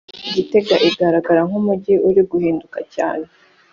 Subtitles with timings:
[0.35, 3.25] Gitega igaragara nk’umujyi uri guhinduka cyane